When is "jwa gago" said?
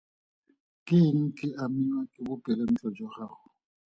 2.95-3.39